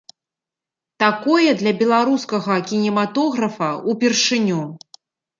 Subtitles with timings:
[1.01, 4.57] Такое для беларускага кінематографа ўпершыню.